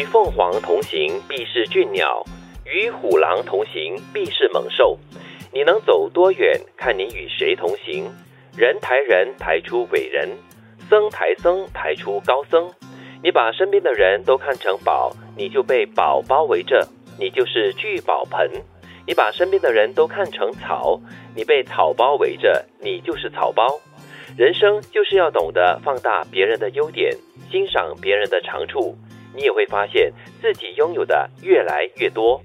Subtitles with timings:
[0.00, 2.24] 与凤凰同行，必是俊鸟；
[2.64, 4.98] 与虎狼同行，必是猛兽。
[5.52, 8.10] 你能走多远，看你与谁同行。
[8.56, 10.26] 人抬人，抬出伟人；
[10.88, 12.70] 僧抬僧，抬出高僧。
[13.22, 16.88] 你把身边的人都看成宝，你就被宝包围着，
[17.18, 18.48] 你就是聚宝盆；
[19.06, 20.98] 你把身边的人都看成草，
[21.36, 23.78] 你被草包围着，你就是草包。
[24.34, 27.14] 人生就是要懂得放大别人的优点，
[27.50, 28.96] 欣赏别人的长处，
[29.34, 32.40] 你也会发现自己拥有的越来越多。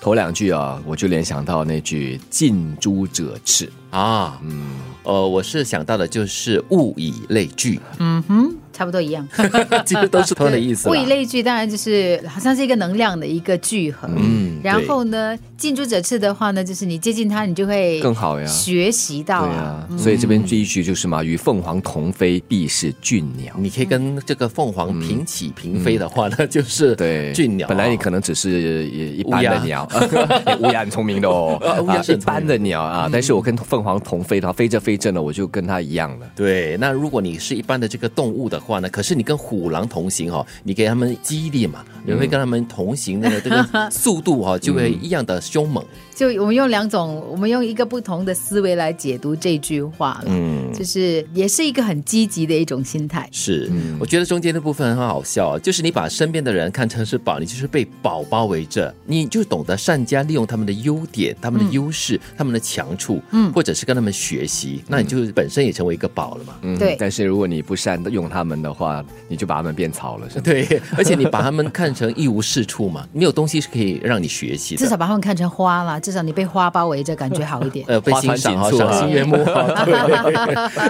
[0.00, 8.56] 头两句啊，我就联想到那句“近朱者赤”啊，嗯，呃，我是想到的就是物以类聚，嗯哼。
[8.72, 9.26] 差不多一样，
[9.84, 10.88] 其实都是同样的意思。
[10.88, 14.08] 物以类聚，当然就是好像是一个能量的一个聚合。
[14.16, 19.46] 嗯，然后呢，近朱者赤的话呢，就是你接近它，你就会更好呀，学习到。
[19.46, 23.54] 对啊，所以这边这一句就是嘛，与凤凰同飞，必是俊鸟。
[23.58, 27.68] 你可以跟这个凤凰平起平飞的话呢，就是对俊鸟。
[27.68, 29.88] 本来你可能只是一般的鸟，
[30.60, 33.08] 乌鸦 很聪明的哦， 乌鸦是一般的鸟啊。
[33.12, 36.26] 但是我跟凤凰同飞的话，飞着飞着呢，我就跟它一样了。
[36.36, 38.70] 对，那如果你是一般的这个动物的话。
[38.70, 38.88] 话呢？
[38.88, 45.84] 可是你跟虎狼同行哈，你给他们激励嘛，你会跟他们同行，那个这个 速度哈就会一样的凶猛。
[46.14, 53.26] 就我们用两种，我们用一个不同的思维来解读这句话嗯，就是也是一个很积极的一种心态。
[53.32, 66.54] 是，我觉得中间的部分很好笑，就是你把身边的人看成是宝，你就是被宝包围着，你就懂得善加利用他们的优点、他们的优势、他们的强处，嗯，或者是跟他们学习，那你就本身也成为一个宝了嘛。
[66.62, 66.96] 嗯，对。
[66.98, 70.42] 但是如果你不善用他们的话，你就把他们变草了，是吧？
[70.44, 74.78] 对，而且你把他们看成一无是处嘛，没有东西是可以让你学习的。
[74.78, 76.00] 至少把他们看成花啦。
[76.00, 77.84] 至少你被花包围着，感觉好一点。
[77.88, 79.36] 呃，被欣赏，赏心悦目。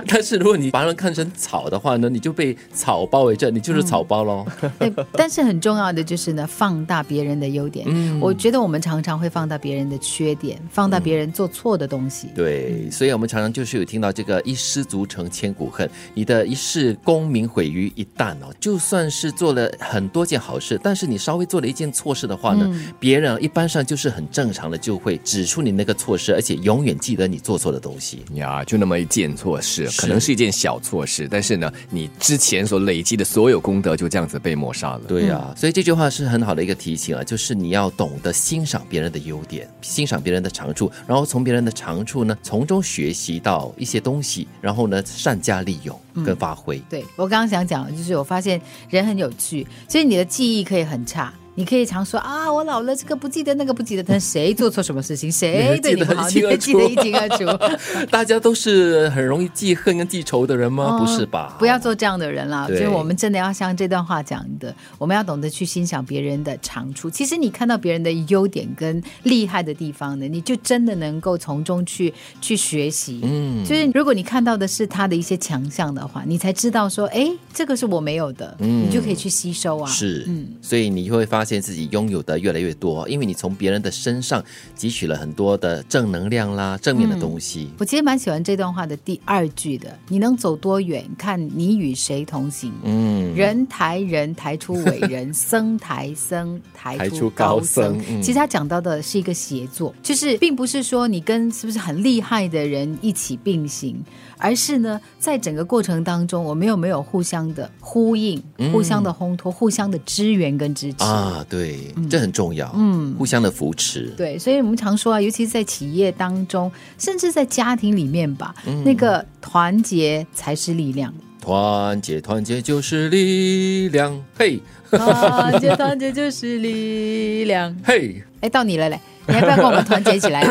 [0.06, 4.46] 但是如果你把人看成草的话呢，你就被草包围着，你就是草包喽。
[4.78, 7.86] 对，但是很重要的就是呢，放大别人的优点。
[7.88, 12.28] 嗯，我觉得我们常常会放大别人的缺点，放大别人做错的东西。
[12.34, 18.54] 对，所以我们常常就是有听到这个“一失足成千古恨”，你的一世功名毁于一旦哦。
[18.58, 25.18] 就算是做了很多件好事，但是你稍微做了一件错事的话呢，别人一般上就是很正常的就会。
[25.24, 35.00] 指出你那个错事，而且永远记得你做错的东西呀，就那么一件错事，可能是一件小错事，但是呢，你之前所累积的所有功德就这样子被抹杀了。
[35.06, 46.78] 对呀，所以这句话是很好的一个提醒啊，就是你要懂得欣赏别人的优点，欣赏别人的长处，然后从别人的长处呢，从中学习到一些东西，然后呢，善加利用跟发挥。
[46.88, 51.32] 对我刚刚想讲，就是我发现人很有趣，所以你的记忆可以很差。
[51.60, 54.02] 你可以常说啊，我老了，这个不记得，那个不记得。
[54.02, 57.44] 但谁做错什么事情，谁对你好， 你会记得一清二楚。
[58.10, 60.98] 大家都是很容易记恨跟记仇的人吗？
[60.98, 61.54] 不是吧？
[61.58, 62.66] 不要做这样的人啦。
[62.66, 67.10] 所以我们真的要像这段话讲的，我们要懂得去欣赏别人的长处。
[67.10, 73.20] 其实你看到别人的优点跟厉害的地方呢，你就真的能够从中去去学习。
[73.22, 79.86] 嗯，就是如果你看到的是他的一些强项的话，你才知道说，哎，这个是我没有的，你就可以去吸收啊。
[79.90, 81.40] 是，嗯，所以你会发。
[81.40, 84.42] 发现自己拥有的越来越多，因为你从别人的身上
[84.78, 87.68] 汲取了很多的正能量啦、正面的东西。
[87.78, 97.98] 我其实蛮喜欢这段话的第二句的：“你能走多远，看你与谁同行。”嗯，人抬人，抬出伟人；僧抬僧，抬出高僧。
[98.22, 104.00] 其实他讲到的是一个协作，就是并不是说你跟是不是很厉害的人一起并行。
[104.42, 111.29] 而是呢，在整个过程当中，我们有没有互相的呼应、互相的烘托、互相的支援跟支持啊？
[111.48, 112.70] 对，这很重要。
[112.76, 114.12] 嗯，互相的扶持。
[114.16, 118.54] 对，所以我们常说啊，尤其是在企业当中，甚至在家庭里面吧，
[118.84, 121.12] 那个团结才是力量。
[121.40, 124.22] 团结，团结就是力量。
[124.36, 124.60] 嘿，
[124.90, 127.74] 团结，团结就是力量。
[127.82, 129.00] 嘿，哎，到你了嘞。
[129.26, 130.44] 你要不要跟我们团结起来？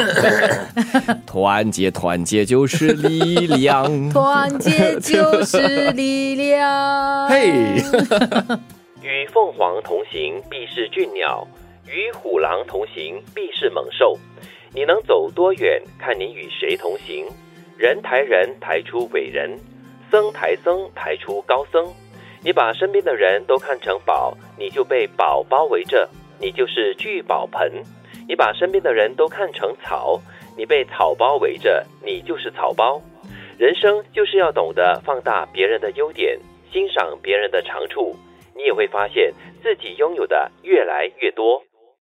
[1.28, 3.86] 团结，团结就是力量。
[4.10, 7.28] 团结就是力量。
[7.28, 7.84] 嘿，与
[9.40, 11.48] 凤凰同行，必是俊鸟；
[11.88, 14.20] 与虎狼同行，必是猛兽。
[14.76, 17.26] 你能走多远，看你与谁同行。
[17.78, 19.58] 人抬人，抬出伟人；
[20.12, 21.88] 僧抬僧，抬出高僧。
[22.44, 27.72] 你把身边的人都看成宝，你就被宝包围着，你就是聚宝盆。
[28.28, 30.20] 你把身边的人都看成草，
[30.58, 33.02] 你被草包围着，你就是草包。
[33.58, 36.38] 人生就是要懂得放大别人的优点，
[36.74, 38.14] 欣赏别人的长处，
[38.60, 39.34] 你也会发现
[39.64, 41.64] 自己拥有的越来越多。